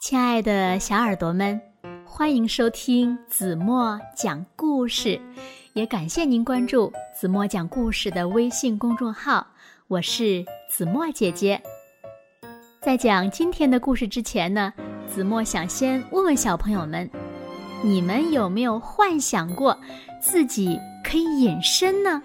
[0.00, 1.60] 亲爱的小耳朵们，
[2.06, 5.20] 欢迎收听子墨讲故事，
[5.74, 9.46] 也感谢您关注子墨讲故事的微信公众号。
[9.88, 11.60] 我是子墨姐姐。
[12.80, 14.72] 在讲今天的故事之前呢，
[15.06, 17.08] 子墨想先问问小朋友们：
[17.84, 19.78] 你们有没有幻想过
[20.18, 22.22] 自己可以隐身呢？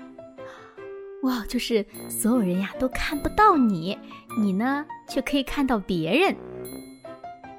[1.23, 3.99] 哇，就是所有人呀都看不到你，
[4.39, 6.33] 你呢却可以看到别人。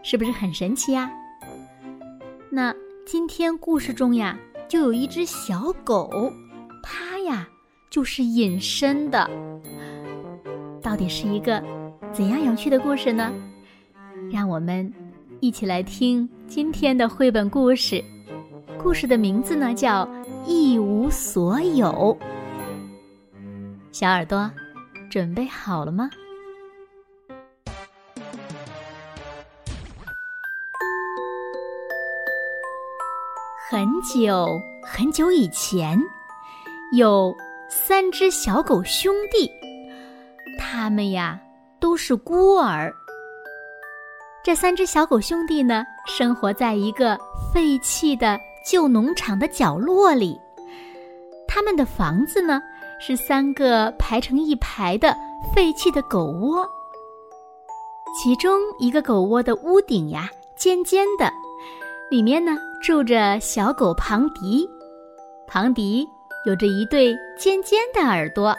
[0.09, 1.11] 是不是很神奇呀？
[2.49, 2.73] 那
[3.05, 4.39] 今天故事中呀，
[4.69, 6.33] 就有一只小狗，
[6.81, 7.49] 它呀
[7.91, 9.29] 就是隐身的。
[10.81, 11.61] 到底是一个
[12.13, 13.33] 怎样有趣的故事呢？
[14.31, 14.95] 让我们
[15.41, 18.01] 一起来听今天的绘本故事。
[18.79, 20.07] 故事的名字呢叫
[20.47, 21.89] 《一无所有》。
[23.91, 24.49] 小耳朵，
[25.11, 26.09] 准备好了吗？
[33.69, 36.01] 很久很久以前，
[36.93, 37.37] 有
[37.69, 39.51] 三只小狗兄弟，
[40.57, 41.37] 他们呀
[41.81, 42.95] 都是孤儿。
[44.45, 47.19] 这三只小狗兄弟呢，生活在一个
[47.53, 50.41] 废弃的旧农场的角落里。
[51.49, 52.63] 他们的房子呢，
[53.01, 55.13] 是三个排成一排的
[55.53, 56.65] 废弃的狗窝。
[58.23, 61.29] 其中一个狗窝的屋顶呀，尖尖的。
[62.09, 64.69] 里面呢住着小狗庞迪，
[65.47, 66.07] 庞迪
[66.45, 68.55] 有着一对尖尖的耳朵。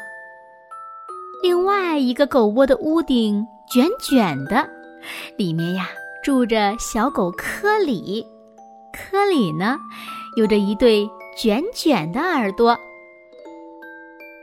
[1.41, 4.67] 另外一个狗窝的屋顶卷卷的，
[5.37, 5.87] 里面呀
[6.23, 8.25] 住着小狗科里，
[8.91, 9.77] 科里呢
[10.35, 12.77] 有着一对卷卷的耳朵。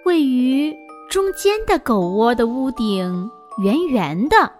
[0.06, 0.74] 位于
[1.10, 3.30] 中间的狗窝的屋顶
[3.62, 4.50] 圆圆的，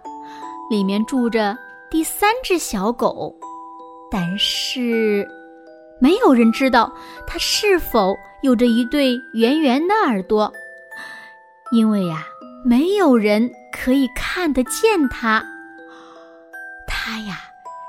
[0.69, 1.57] 里面住着
[1.89, 3.33] 第三只小狗。
[4.11, 5.27] 但是，
[5.99, 6.91] 没有人知道
[7.27, 10.51] 它是否有着一对圆圆的耳朵，
[11.71, 12.25] 因为呀，
[12.63, 15.43] 没有人可以看得见它。
[16.87, 17.37] 它呀，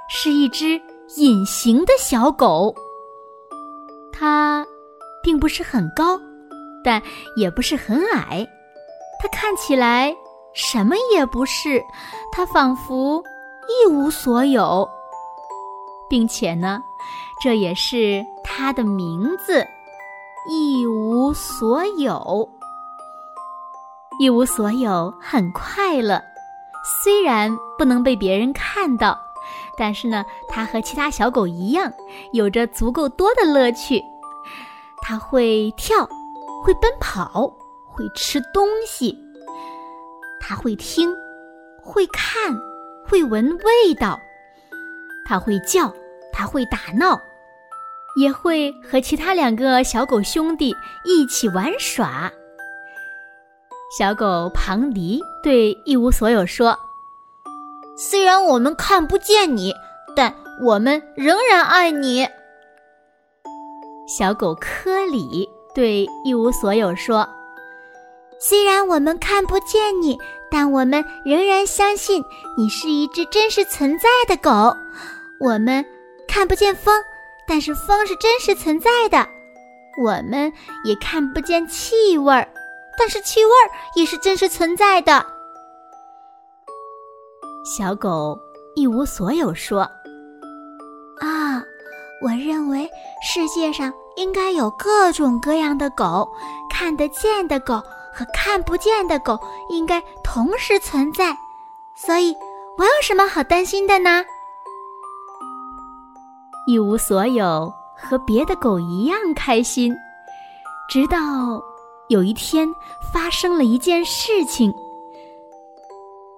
[0.09, 0.81] 是一只
[1.17, 2.75] 隐形的小狗。
[4.13, 4.67] 它
[5.23, 6.19] 并不是很高，
[6.83, 7.03] 但
[7.37, 8.47] 也不是很矮。
[9.21, 10.15] 它看起来
[10.55, 11.83] 什么也不是，
[12.33, 13.23] 它仿佛
[13.69, 14.89] 一无所有。
[16.09, 16.83] 并且呢，
[17.43, 19.67] 这也是他的名字——
[20.49, 22.49] 一无所有。
[24.19, 26.23] 一无所有很快乐，
[27.03, 29.19] 虽然不能被别人看到，
[29.77, 31.93] 但是呢，它和其他小狗一样，
[32.33, 34.03] 有着足够多的乐趣。
[35.03, 36.09] 它会跳，
[36.65, 37.53] 会奔跑，
[37.87, 39.17] 会吃东西。
[40.41, 41.13] 他会听，
[41.83, 42.57] 会看，
[43.07, 44.19] 会闻味道。
[45.27, 45.93] 它会叫，
[46.33, 47.21] 它会打闹，
[48.17, 52.31] 也会和其他两个小狗兄弟一起玩耍。
[53.99, 56.79] 小狗庞迪对一无所有说
[57.99, 59.73] ：“虽然我们看不见你，
[60.15, 60.33] 但
[60.63, 62.27] 我们仍然爱你。”
[64.07, 67.29] 小狗科里对一无所有说
[68.39, 70.19] ：“虽然我们看不见你，
[70.51, 72.23] 但我们仍然相信
[72.57, 74.77] 你是一只真实存在的狗。”
[75.41, 75.85] 我们
[76.27, 76.95] 看不见风，
[77.47, 79.27] 但是风是真实存在的。
[80.03, 80.53] 我们
[80.85, 82.47] 也看不见气味儿，
[82.99, 85.25] 但是气味儿也是真实存在的。
[87.65, 88.39] 小狗
[88.75, 89.81] 一无所有说
[91.21, 91.63] ：“啊，
[92.23, 92.89] 我认为
[93.23, 96.31] 世界上应该有各种各样的狗，
[96.71, 97.75] 看得见的狗
[98.13, 99.39] 和看不见的狗
[99.71, 101.37] 应该同时存在。
[101.95, 102.37] 所以，
[102.77, 104.25] 我有什么好担心的呢？”
[106.67, 109.95] 一无所有，和别的狗一样开心。
[110.89, 111.19] 直到
[112.09, 112.69] 有一天，
[113.13, 114.73] 发生了一件事情。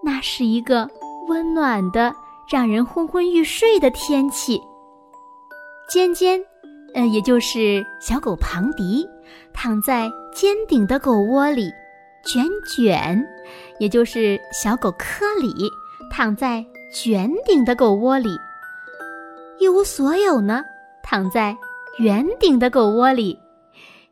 [0.03, 0.89] 那是一个
[1.29, 2.15] 温暖的、
[2.47, 4.61] 让人昏昏欲睡的天气。
[5.91, 6.41] 尖尖，
[6.95, 9.07] 呃，也就是小狗庞迪，
[9.55, 11.71] 躺在尖顶的狗窝里；
[12.25, 13.27] 卷卷，
[13.79, 15.71] 也就是小狗科里，
[16.11, 16.65] 躺在
[16.95, 18.29] 卷顶的狗窝里。
[19.59, 20.65] 一无所有呢，
[21.03, 21.57] 躺在
[21.99, 23.39] 圆顶的狗窝里，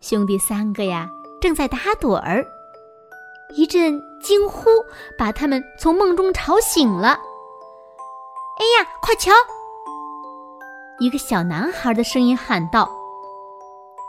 [0.00, 1.08] 兄弟三个呀
[1.40, 2.44] 正在打盹儿。
[3.54, 4.69] 一阵惊呼
[5.16, 7.08] 把他们从梦中吵醒了。
[8.58, 9.31] 哎呀，快瞧！
[10.98, 12.90] 一个小男孩的声音喊道：“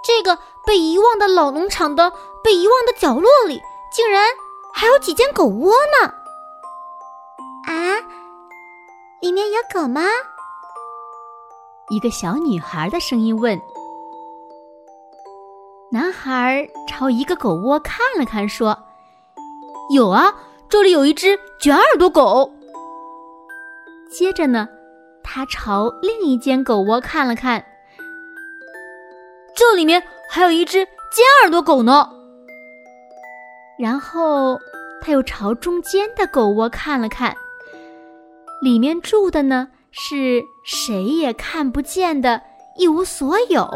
[0.03, 2.11] 这个被遗忘的老农场的
[2.43, 3.61] 被遗忘的角落里，
[3.91, 4.25] 竟然
[4.73, 6.13] 还有几间狗窝呢！”
[7.67, 7.99] 啊，
[9.21, 10.01] 里面面有狗吗？
[11.89, 13.59] 一个小女孩的声音问。
[15.89, 18.77] 男孩朝一个狗窝看了看，说
[19.95, 20.33] ：“有啊，
[20.67, 22.51] 这里有一只卷耳朵狗。”
[24.11, 24.67] 接着呢，
[25.23, 27.65] 他朝另一间狗窝看了看，
[29.55, 32.09] 这里面还有一只尖耳朵狗呢。
[33.79, 34.59] 然后
[35.01, 37.33] 他又朝中间的狗窝看了看，
[38.61, 39.69] 里面住的呢
[39.99, 42.41] 是谁也看不见的
[42.77, 43.67] 一无所有。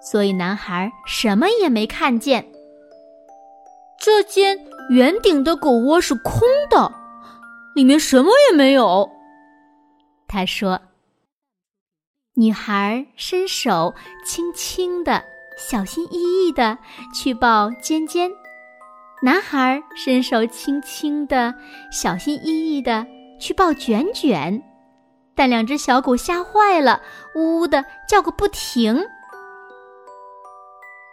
[0.00, 2.50] 所以，男孩什么也没看见。
[4.00, 4.58] 这间
[4.90, 6.40] 圆顶的狗窝是空
[6.70, 6.92] 的，
[7.74, 9.10] 里面什么也没有。
[10.26, 10.80] 他说
[12.36, 13.94] ：“女孩伸手
[14.26, 15.22] 轻轻的、
[15.56, 16.78] 小心翼翼的
[17.14, 18.30] 去抱尖尖，
[19.22, 21.54] 男孩伸手轻轻的、
[21.92, 23.06] 小心翼翼的
[23.40, 24.62] 去抱卷卷，
[25.36, 27.02] 但两只小狗吓坏了，
[27.34, 29.06] 呜呜的叫个不停。”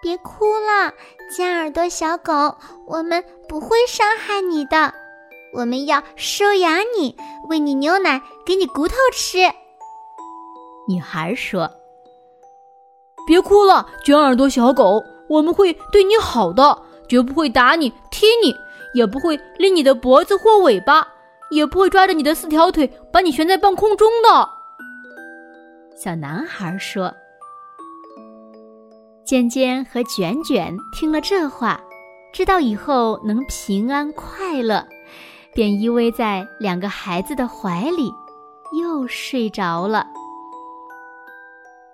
[0.01, 0.93] 别哭了，
[1.29, 2.57] 尖耳朵小狗，
[2.87, 4.93] 我们不会伤害你的。
[5.53, 7.15] 我们要收养你，
[7.49, 9.39] 喂你牛奶，给你骨头吃。
[10.87, 11.69] 女孩说
[13.27, 18.55] ：“别哭了，卷耳朵小狗，我们会对你好的，绝不会打你、踢你，
[18.95, 21.07] 也不会拎你的脖子或尾巴，
[21.51, 24.49] 也不会抓着你的四条腿把你悬在半空中的。”
[25.95, 27.13] 小男孩说。
[29.23, 31.79] 尖尖和卷卷听了这话，
[32.33, 34.85] 知道以后能平安快乐，
[35.53, 38.11] 便依偎在两个孩子的怀里，
[38.81, 40.05] 又睡着了。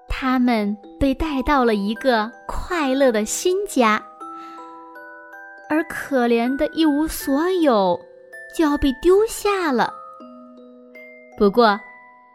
[0.08, 4.02] 他们被带到了一个快乐的新家，
[5.70, 8.00] 而可怜的一无所有
[8.56, 9.94] 就要被丢下了。
[11.38, 11.80] 不过，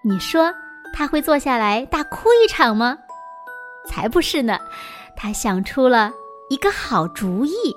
[0.02, 0.52] 你说
[0.92, 2.96] 他会坐下来大哭一场吗？
[3.86, 4.58] 才不是呢！
[5.16, 6.12] 他想出了
[6.48, 7.76] 一个好主意，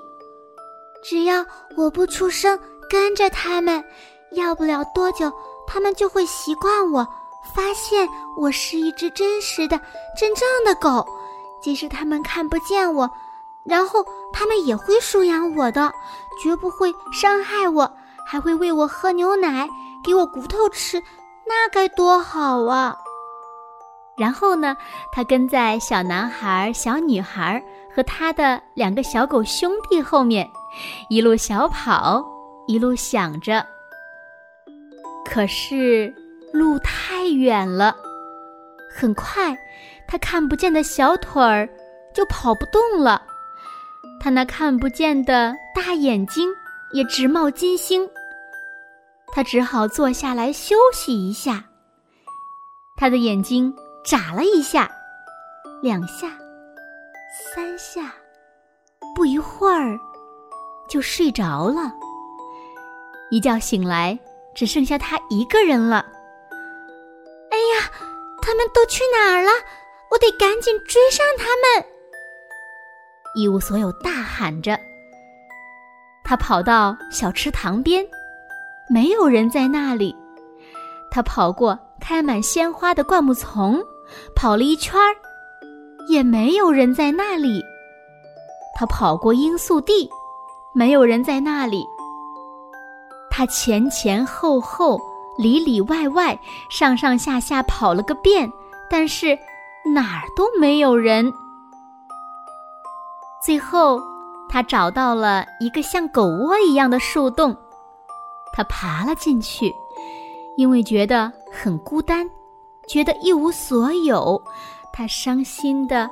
[1.02, 1.44] 只要
[1.76, 3.82] 我不出声，跟着他们，
[4.32, 5.32] 要不了多久，
[5.66, 7.06] 他们就会习惯我，
[7.54, 9.80] 发现我是一只真实的、
[10.16, 11.04] 真正的狗。
[11.60, 13.10] 即使他们看不见我，
[13.64, 15.92] 然后他们也会收养我的，
[16.40, 17.90] 绝不会伤害我，
[18.26, 19.68] 还会喂我喝牛奶，
[20.04, 21.00] 给我骨头吃，
[21.46, 22.96] 那该多好啊！
[24.18, 24.76] 然后呢，
[25.12, 27.62] 他跟在小男孩、小女孩
[27.94, 30.50] 和他的两个小狗兄弟后面，
[31.08, 32.24] 一路小跑，
[32.66, 33.64] 一路想着。
[35.24, 36.12] 可是
[36.52, 37.94] 路太远了，
[38.90, 39.56] 很快，
[40.08, 41.68] 他看不见的小腿儿
[42.14, 43.22] 就跑不动了，
[44.18, 46.48] 他那看不见的大眼睛
[46.92, 48.08] 也直冒金星。
[49.36, 51.62] 他只好坐下来休息一下，
[52.96, 53.70] 他的眼睛。
[54.02, 54.88] 眨了一下，
[55.82, 56.28] 两下，
[57.52, 58.14] 三下，
[59.16, 59.98] 不一会儿
[60.88, 61.92] 就睡着了。
[63.32, 64.16] 一觉醒来，
[64.54, 66.06] 只剩下他一个人了。
[67.50, 67.90] 哎呀，
[68.40, 69.50] 他们都去哪儿了？
[70.12, 71.84] 我得赶紧追上他们！
[73.34, 74.78] 一无所有大喊着。
[76.24, 78.06] 他跑到小池塘边，
[78.88, 80.14] 没有人在那里。
[81.10, 83.82] 他跑过开满鲜花的灌木丛。
[84.36, 85.16] 跑了一圈儿，
[86.08, 87.60] 也没有人在那里。
[88.76, 90.08] 他跑过罂粟地，
[90.72, 91.84] 没有人在那里。
[93.28, 94.96] 他前前后后、
[95.38, 96.38] 里里外外、
[96.70, 98.48] 上上下下跑了个遍，
[98.88, 99.36] 但是
[99.92, 101.32] 哪儿都没有人。
[103.44, 104.00] 最后，
[104.48, 107.56] 他找到了一个像狗窝一样的树洞，
[108.56, 109.70] 他爬了进去，
[110.56, 112.26] 因为觉得很孤单。
[112.88, 114.42] 觉得一无所有，
[114.92, 116.08] 他伤心的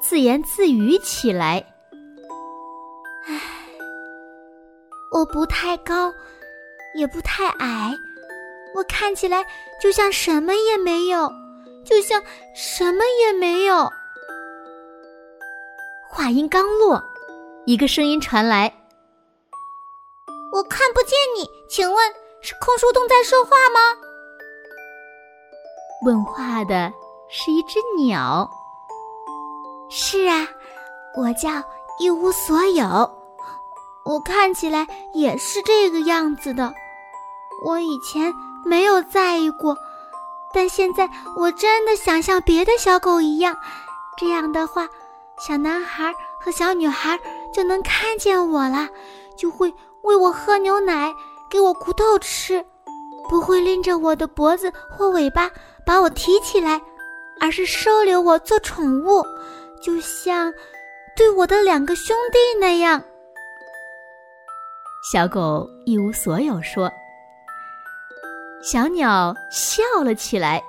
[0.00, 1.64] 自言自语起来
[3.26, 3.40] ：“唉，
[5.12, 6.12] 我不太高，
[6.94, 7.92] 也不太矮，
[8.74, 9.44] 我看起来
[9.82, 11.28] 就像什么也没有，
[11.84, 12.22] 就像
[12.54, 13.90] 什么也没有。”
[16.08, 17.02] 话音刚落，
[17.64, 18.72] 一个声音传来
[20.52, 23.96] ：“我看不见你，请问是空树洞在说话吗？”
[26.04, 26.92] 问话的
[27.28, 28.48] 是一只鸟。
[29.90, 30.48] 是啊，
[31.16, 31.50] 我叫
[31.98, 32.84] 一无所有，
[34.04, 36.72] 我看起来也是这个样子的。
[37.64, 38.32] 我以前
[38.64, 39.76] 没有在意过，
[40.54, 43.56] 但现在我真的想像别的小狗一样。
[44.16, 44.88] 这样的话，
[45.38, 47.18] 小男孩和小女孩
[47.52, 48.88] 就能看见我了，
[49.36, 51.14] 就会喂我喝牛奶，
[51.50, 52.64] 给我骨头吃。
[53.28, 55.48] 不会拎着我的脖子或尾巴
[55.86, 56.80] 把我提起来，
[57.40, 59.24] 而是收留我做宠物，
[59.80, 60.52] 就像
[61.14, 63.00] 对我的两个兄弟那样。
[65.12, 66.90] 小狗一无所有说。
[68.62, 70.62] 小鸟笑了起来，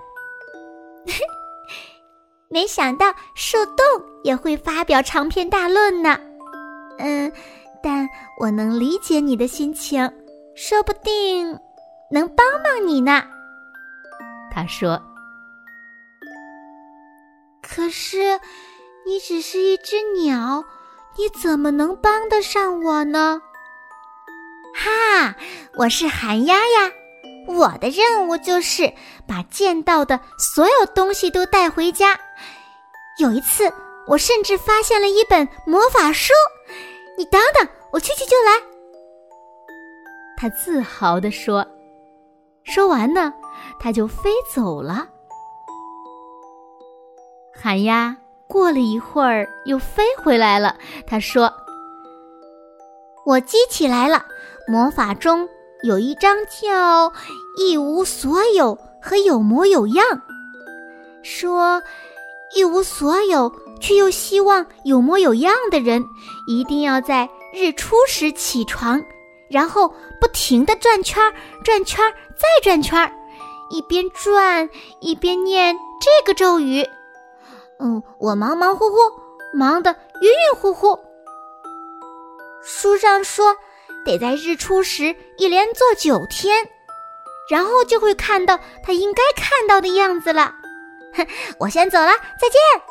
[2.47, 3.85] 没想到树洞
[4.23, 6.17] 也会发表长篇大论呢。
[7.00, 7.31] 嗯，
[7.83, 8.07] 但
[8.39, 10.11] 我能理解你的心情，
[10.55, 11.59] 说不定
[12.09, 13.23] 能帮帮你呢。
[14.53, 15.01] 他说
[17.61, 18.39] ：“可是
[19.05, 20.63] 你只是一只鸟，
[21.17, 23.41] 你怎么能帮得上我呢？”
[24.75, 25.35] 哈，
[25.75, 26.91] 我是寒鸦呀。
[27.47, 28.93] 我的任务就是
[29.27, 32.17] 把见到的所有东西都带回家。
[33.17, 33.71] 有一次，
[34.07, 36.33] 我甚至发现了一本魔法书。
[37.22, 38.60] 你等等，我去去就来。
[40.36, 41.63] 他自豪地说。
[42.63, 43.32] 说完呢，
[43.80, 45.08] 他就飞走了。
[47.54, 50.75] 寒鸦过了一会儿又飞回来了。
[51.06, 51.54] 他说
[53.24, 54.25] ：“我记起来了，
[54.68, 55.48] 魔法中。”
[55.86, 57.13] 有一张叫
[57.58, 60.24] “一无所有”和“有模有样”，
[61.22, 61.84] 说
[62.56, 66.05] 一无所有却又希望有模有样的人，
[66.47, 69.03] 一定要在日出时起床，
[69.50, 71.33] 然后不停的转圈儿、
[71.63, 73.11] 转圈儿、再转圈儿，
[73.71, 74.69] 一边转
[75.01, 76.88] 一边念这个咒语。
[77.79, 78.95] 嗯，我忙忙乎乎，
[79.53, 80.97] 忙得晕晕乎乎。
[82.63, 83.55] 书上说。
[84.03, 86.67] 得在日出时一连做九天，
[87.47, 90.55] 然后就会看到他应该看到的样子了。
[91.13, 91.27] 哼，
[91.59, 92.09] 我先走了，
[92.39, 92.90] 再见。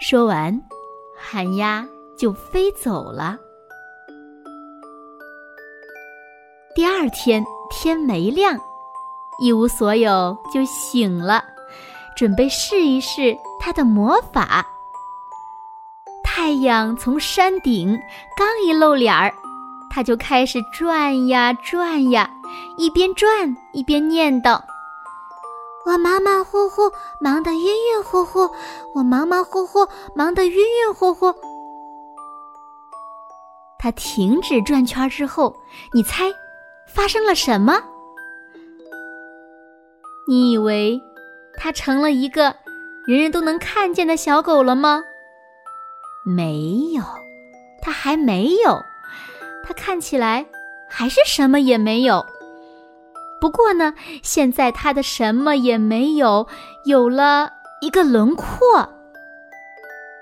[0.00, 0.60] 说完，
[1.16, 1.86] 寒鸦
[2.18, 3.38] 就飞走了。
[6.74, 8.58] 第二天天没亮，
[9.40, 11.42] 一无所有就醒了，
[12.16, 14.66] 准备试一试他的魔法。
[16.24, 17.96] 太阳从山顶
[18.36, 19.32] 刚一露脸儿，
[19.90, 22.28] 他就开始转呀转呀，
[22.76, 24.60] 一边转一边念叨
[25.86, 28.48] ：“我忙忙乎乎，忙得晕晕乎乎；
[28.94, 31.34] 我忙忙乎乎，忙得晕晕乎乎。”
[33.78, 35.54] 他停止转圈之后，
[35.92, 36.32] 你猜
[36.88, 37.82] 发生了什么？
[40.26, 40.98] 你以为
[41.58, 42.56] 他成了一个
[43.06, 45.02] 人人都能看见的小狗了吗？
[46.24, 47.02] 没有，
[47.82, 48.80] 它还没有，
[49.62, 50.46] 它看起来
[50.88, 52.24] 还是什么也没有。
[53.40, 56.46] 不过呢，现在它的什么也没有，
[56.86, 58.46] 有了一个轮廓。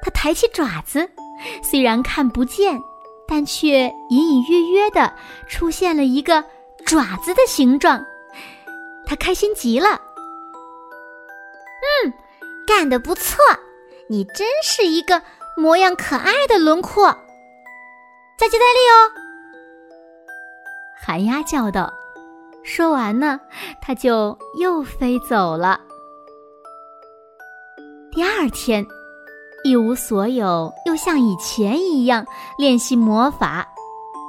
[0.03, 1.09] 它抬起爪子，
[1.63, 2.81] 虽然看不见，
[3.27, 5.15] 但却隐隐约约的
[5.47, 6.45] 出现了一个
[6.85, 8.05] 爪子的形状。
[9.07, 10.01] 它开心极了。
[12.05, 12.13] 嗯，
[12.67, 13.37] 干得不错，
[14.09, 15.23] 你真是一个。
[15.55, 17.15] 模样可爱的轮廓，
[18.39, 19.13] 再接再厉哦！
[21.05, 21.93] 寒鸦叫道。
[22.65, 23.41] 说完呢，
[23.81, 25.81] 它就又飞走了。
[28.13, 28.87] 第二天，
[29.65, 32.25] 一无所有，又像以前一样
[32.59, 33.67] 练习魔法。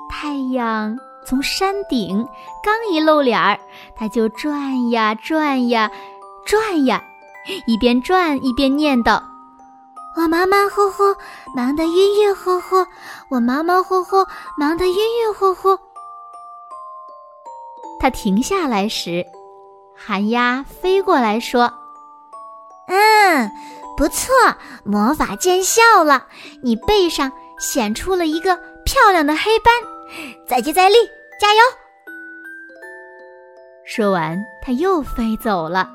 [0.09, 2.27] 太阳从山顶
[2.63, 3.59] 刚一露脸儿，
[3.95, 5.91] 它就转呀转呀
[6.45, 7.03] 转呀，
[7.67, 9.21] 一边转一边念叨。
[10.15, 11.03] 我忙忙乎乎，
[11.55, 12.85] 忙得晕晕乎乎；
[13.29, 14.25] 我忙忙乎乎，
[14.57, 15.77] 忙得晕晕乎乎。
[18.03, 19.25] 他停下来时，
[19.95, 21.71] 寒鸦飞过来说
[22.89, 23.49] ：“嗯，
[23.95, 24.33] 不错，
[24.83, 26.27] 魔法见效了，
[26.61, 29.73] 你背上显出了一个漂亮的黑斑。
[30.45, 30.95] 再接再厉，
[31.39, 31.61] 加油！”
[33.87, 35.89] 说完，他又飞走了。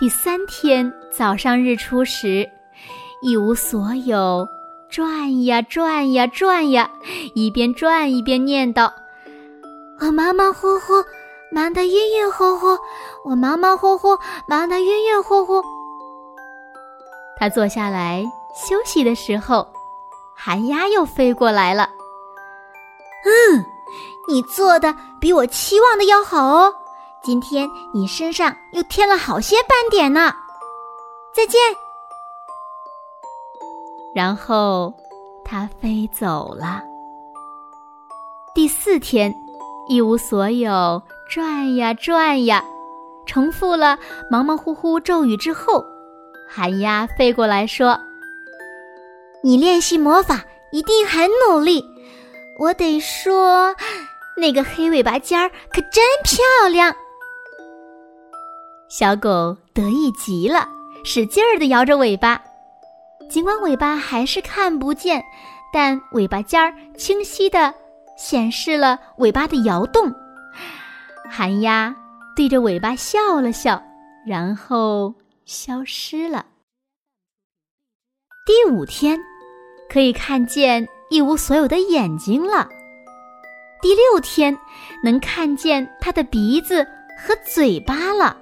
[0.00, 2.50] 第三天早上日出时，
[3.22, 4.48] 一无所有，
[4.90, 6.90] 转呀转呀转呀，
[7.36, 8.92] 一边转一边念叨
[10.00, 10.92] ：“我忙忙乎乎，
[11.50, 12.76] 忙得晕晕乎乎；
[13.24, 15.62] 我忙忙乎乎，忙得晕晕乎乎。”
[17.38, 18.24] 他坐下来
[18.54, 19.66] 休息的时候，
[20.34, 21.88] 寒鸦又飞过来了。
[23.24, 23.64] 嗯，
[24.28, 26.74] 你做的比我期望的要好哦。
[27.22, 30.32] 今天你身上又添了好些斑点呢，
[31.34, 31.60] 再见。
[34.14, 34.92] 然后，
[35.44, 36.82] 它飞走了。
[38.54, 39.34] 第四天，
[39.88, 42.64] 一无所有，转呀转呀，
[43.26, 43.98] 重复了
[44.30, 45.84] 忙忙乎乎咒语之后，
[46.48, 47.98] 寒鸦飞过来说
[49.42, 51.84] ：“你练习魔法一定很努力。
[52.58, 53.74] 我得说，
[54.36, 56.94] 那个黑尾巴尖儿可真漂亮。
[58.88, 60.68] 小狗得意极了，
[61.04, 62.42] 使劲儿地摇着尾巴。
[63.28, 65.22] 尽管尾巴还是看不见，
[65.72, 67.74] 但尾巴尖儿清晰地
[68.16, 70.12] 显示了尾巴的摇动。
[71.28, 71.94] 寒鸦
[72.34, 73.82] 对着尾巴笑了笑，
[74.26, 76.46] 然后消失了。
[78.46, 79.18] 第五天，
[79.88, 82.68] 可以看见一无所有的眼睛了。
[83.82, 84.56] 第六天，
[85.02, 86.84] 能看见它的鼻子
[87.18, 88.36] 和嘴巴了。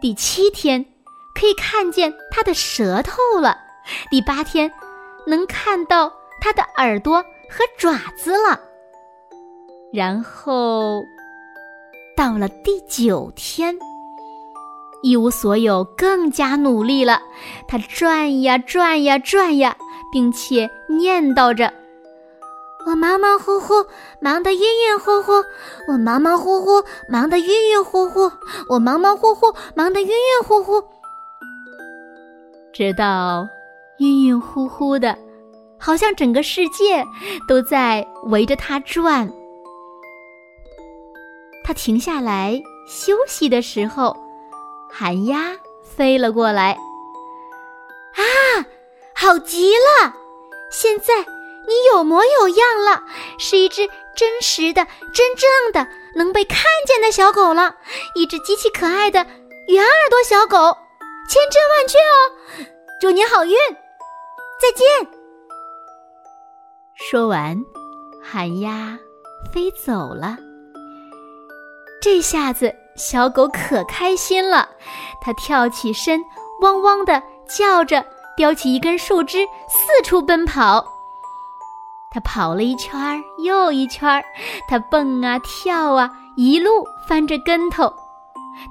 [0.00, 0.84] 第七天，
[1.34, 3.56] 可以看见它的舌头了；
[4.10, 4.70] 第八天，
[5.26, 8.60] 能看到它的耳朵和爪子了。
[9.92, 11.02] 然后，
[12.16, 13.76] 到了第九天，
[15.02, 17.20] 一无所有更加努力了。
[17.68, 19.76] 它转呀转呀转呀，
[20.12, 21.72] 并且念叨着。
[22.88, 23.74] 我忙忙乎乎，
[24.20, 25.42] 忙得晕晕乎乎；
[25.88, 28.30] 我忙忙乎乎，忙得晕晕乎乎；
[28.68, 30.82] 我忙忙乎乎，忙得晕晕乎乎。
[32.72, 33.48] 直到
[33.98, 35.18] 晕晕乎乎的，
[35.86, 37.06] 好像整个世界
[37.46, 39.32] 都在围着它转。
[41.64, 44.16] 它停下来休息的时候，
[44.90, 46.76] 寒鸦飞了过来。
[48.16, 48.66] 啊，
[49.14, 50.12] 好极了！
[50.72, 51.24] 现在。
[51.68, 53.02] 你有模有样了，
[53.40, 57.74] 是一只真实的、真正的能被看见的小狗了，
[58.14, 59.26] 一只极其可爱的
[59.66, 60.56] 圆耳朵小狗，
[61.28, 62.70] 千真万确哦！
[63.00, 63.52] 祝你好运，
[64.60, 65.15] 再见。
[66.98, 67.62] 说完，
[68.22, 68.98] 寒鸦
[69.52, 70.38] 飞走了。
[72.00, 74.66] 这下子，小狗可开心了，
[75.20, 76.18] 它跳起身，
[76.62, 78.02] 汪汪的叫着，
[78.34, 80.82] 叼起一根树枝，四处奔跑。
[82.10, 84.24] 它跑了一圈儿又一圈儿，
[84.66, 87.92] 他蹦啊跳啊，一路翻着跟头。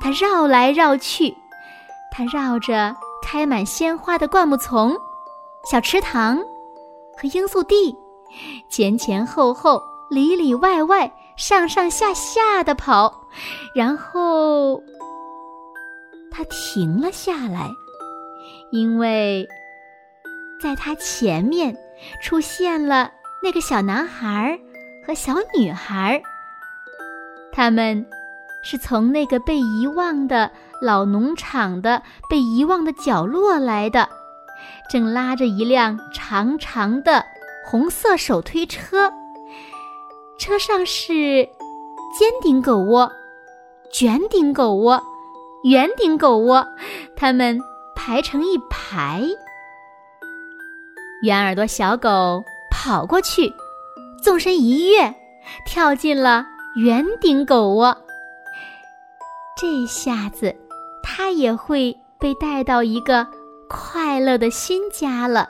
[0.01, 1.37] 它绕来绕去，
[2.11, 4.97] 它绕着开满鲜花的灌木丛、
[5.69, 6.37] 小池塘
[7.15, 7.95] 和罂粟地，
[8.69, 13.27] 前前后后、里里外外、上上下下的跑。
[13.73, 14.81] 然后
[16.31, 17.69] 他停了下来，
[18.71, 19.47] 因为
[20.61, 21.75] 在他前面
[22.21, 23.11] 出现了。
[23.43, 24.59] 那个小男孩
[25.05, 26.19] 和小女孩，
[27.51, 28.03] 他们
[28.63, 30.49] 是从那个被遗忘的
[30.81, 34.09] 老农场的被遗忘的角落来的，
[34.89, 37.23] 正拉着一辆长长的
[37.65, 39.11] 红色手推车，
[40.37, 41.49] 车上是
[42.17, 43.11] 尖顶狗窝、
[43.91, 45.01] 卷顶狗窝、
[45.63, 46.65] 圆顶狗窝，
[47.17, 47.59] 它们
[47.95, 49.23] 排成一排，
[51.23, 52.43] 圆耳朵小狗。
[52.77, 53.51] 跑过去，
[54.21, 55.15] 纵身一跃，
[55.65, 57.97] 跳进了圆顶狗窝。
[59.57, 60.55] 这下子，
[61.01, 63.25] 它也会被带到一个
[63.67, 65.49] 快乐的新家了。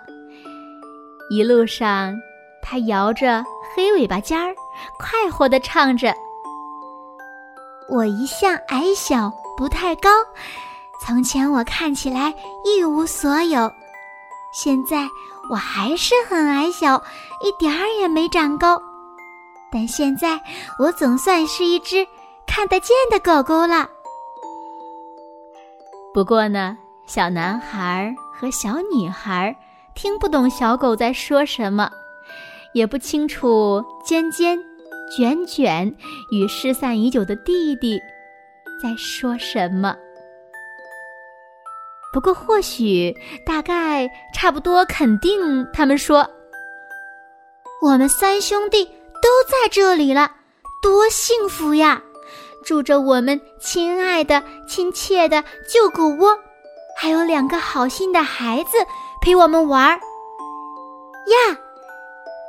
[1.29, 2.15] 一路上，
[2.61, 3.43] 它摇着
[3.75, 4.53] 黑尾巴尖儿，
[4.97, 6.13] 快活地唱着
[7.89, 10.09] ：“我一向矮小，不太高。
[11.05, 12.33] 从前我看起来
[12.63, 13.71] 一无所有，
[14.53, 15.07] 现在……”
[15.47, 16.95] 我还是很矮小，
[17.39, 18.81] 一点儿也没长高，
[19.71, 20.41] 但现在
[20.79, 22.03] 我总算是一只
[22.47, 23.87] 看得见的狗狗了。
[26.11, 29.55] 不过呢，小男孩和小女孩
[29.95, 31.89] 听不懂小狗在说什么，
[32.73, 34.59] 也不清楚尖尖、
[35.15, 35.95] 卷卷
[36.31, 37.97] 与失散已久的弟弟
[38.83, 39.95] 在说什么。
[42.11, 46.29] 不过，或许、大概、差不多、肯定，他们说
[47.81, 50.31] ：“我们三兄弟都在这里了，
[50.81, 52.01] 多幸福呀！
[52.65, 56.37] 住着我们亲爱的、亲切的旧狗窝，
[56.97, 58.77] 还有两个好心的孩子
[59.25, 59.95] 陪我们玩儿。
[59.95, 61.57] 呀，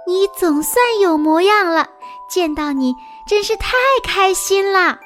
[0.06, 1.88] 你总算有模样了，
[2.28, 2.94] 见到你
[3.26, 3.72] 真是太
[4.04, 4.98] 开心了。”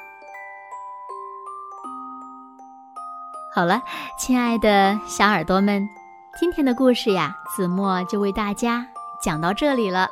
[3.55, 3.81] 好了，
[4.19, 5.87] 亲爱的小耳朵们，
[6.37, 8.85] 今天的故事呀，子墨就为大家
[9.23, 10.11] 讲到这里了。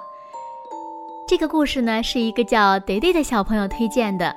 [1.27, 4.33] 这个故事呢，是一个叫得得的小朋友推荐的。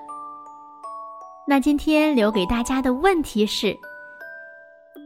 [1.47, 3.79] 那今天留给大家的问题是：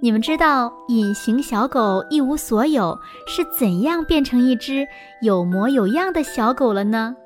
[0.02, 4.86] 你们知道隐形小狗一无所有是怎样变成一只
[5.22, 7.16] 有模有样的小狗了呢？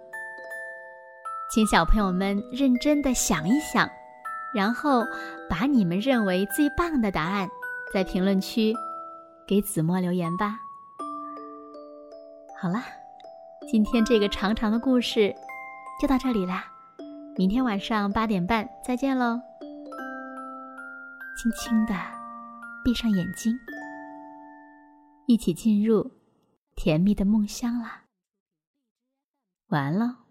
[1.53, 3.89] 请小朋友们认真的想一想。
[4.53, 5.05] 然后，
[5.49, 7.49] 把你们认为最棒的答案，
[7.93, 8.75] 在评论区
[9.47, 10.59] 给子墨留言吧。
[12.61, 12.83] 好啦，
[13.71, 15.33] 今天这个长长的故事
[16.01, 16.65] 就到这里啦，
[17.37, 19.41] 明天晚上八点半再见喽。
[21.37, 21.95] 轻轻的
[22.85, 23.59] 闭上眼睛，
[25.27, 26.11] 一起进入
[26.75, 28.05] 甜蜜的梦乡啦。
[29.69, 30.30] 完了。